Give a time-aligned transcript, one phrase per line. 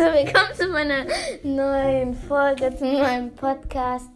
[0.00, 1.04] Also willkommen zu meiner
[1.42, 4.08] neuen Folge, zu meinem Podcast.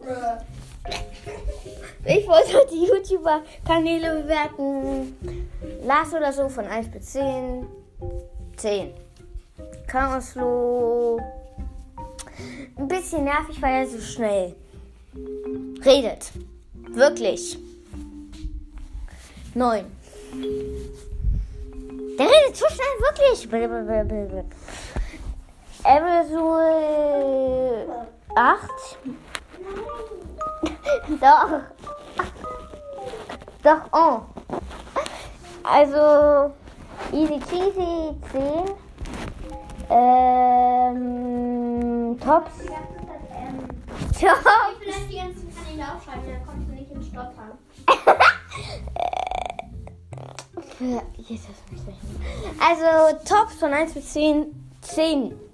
[2.03, 5.15] Ich wollte die YouTuber-Kanäle bewerten.
[5.83, 7.67] Lars oder so von 1 bis 10.
[8.57, 8.93] 10.
[9.85, 11.19] Chaoslo.
[12.77, 14.55] Ein bisschen nervig, weil er so schnell
[15.85, 16.31] redet.
[16.89, 17.59] Wirklich.
[19.53, 19.85] 9.
[22.17, 23.47] Der redet zu schnell, wirklich.
[25.85, 27.85] Aerosol
[28.35, 28.97] 8.
[31.21, 31.61] Doch.
[33.63, 34.21] Doch, oh.
[35.63, 36.51] Also,
[37.11, 38.75] Easy Cheesy 10.
[39.91, 42.65] Ähm, Tops.
[44.19, 44.49] Tops.
[44.79, 47.59] Vielleicht die ganzen Kanäle aufschreiben, dann kommst du nicht ins Stottern.
[51.17, 51.79] Jesus, ich?
[52.59, 54.47] Also, Tops von 1 bis 10.
[54.81, 55.44] 10.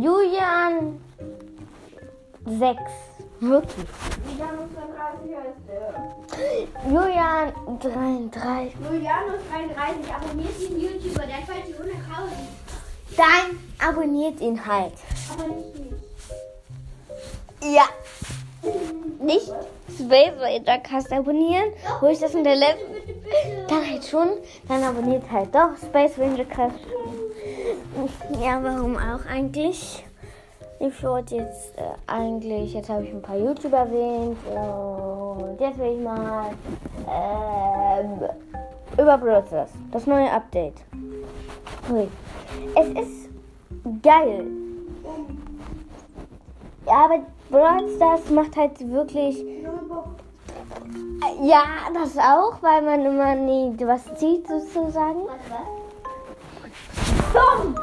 [0.00, 1.00] Julian
[2.46, 2.80] 6.
[3.40, 3.86] Wirklich.
[4.30, 5.94] Julianus 33 heißt der.
[6.86, 8.74] Julian 33.
[8.92, 11.96] Julianus 33 abonniert diesen YouTuber, der hat bald die 100.000.
[13.16, 14.92] Dann abonniert ihn halt.
[15.32, 17.74] Aber nicht mich.
[17.74, 17.88] Ja.
[19.20, 19.52] Nicht
[19.98, 22.94] Space Ranger Cast abonnieren, wo ich das in der letzten.
[23.66, 24.28] Dann halt schon.
[24.68, 26.78] Dann abonniert halt doch Space Ranger Cast.
[28.40, 30.04] Ja, warum auch eigentlich?
[30.78, 35.96] Ich wollte jetzt äh, eigentlich, jetzt habe ich ein paar YouTuber erwähnt und jetzt will
[35.98, 36.50] ich mal
[37.10, 38.20] ähm,
[38.92, 40.76] über Stars, das neue Update.
[41.90, 42.06] Ui.
[42.76, 43.28] Es ist
[44.02, 44.46] geil.
[46.86, 47.88] Ja, aber Brawl
[48.32, 49.44] macht halt wirklich
[51.42, 51.62] ja,
[51.92, 55.22] das auch, weil man immer nie was sieht sozusagen.
[55.26, 55.87] Was, was?
[57.32, 57.74] Gerne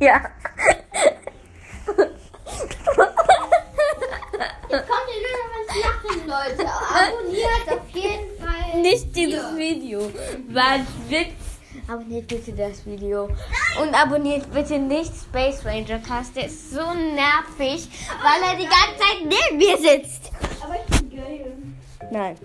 [0.00, 0.20] Ja.
[4.68, 6.64] Jetzt kommt nur noch ins Lachen, Leute.
[6.66, 8.80] Abonniert auf jeden Fall.
[8.82, 9.56] Nicht dieses hier.
[9.56, 10.12] Video.
[10.48, 11.28] War ein Witz.
[11.88, 13.30] Abonniert bitte das Video.
[13.80, 16.36] Und abonniert bitte nicht Space Ranger Cast.
[16.36, 17.88] Der ist so nervig,
[18.22, 20.30] weil er die ganze Zeit neben mir sitzt.
[20.62, 21.56] Aber ich bin geil.
[22.10, 22.36] Nein.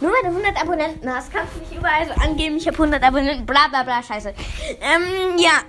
[0.00, 3.02] Nur weil du 100 Abonnenten hast, kannst du nicht überall so angeben, ich habe 100
[3.02, 4.28] Abonnenten, bla bla bla, scheiße.
[4.80, 5.62] Ähm, ja.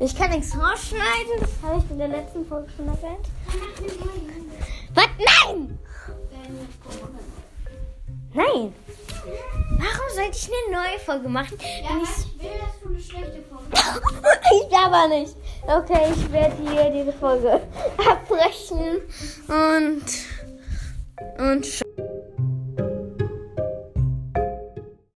[0.00, 3.26] Ich kann nichts rausschneiden, das habe ich in der letzten Folge schon erwähnt.
[4.94, 5.06] Was?
[5.18, 5.78] Nein!
[8.34, 8.74] Nein!
[9.24, 11.56] Warum sollte ich eine neue Folge machen?
[11.60, 14.00] Ja, ich ich will, dass du eine schlechte Folge machst.
[14.52, 15.36] ich aber nicht.
[15.66, 17.60] Okay, ich werde hier diese Folge
[18.10, 19.02] abbrechen
[19.48, 20.02] und
[21.38, 21.81] und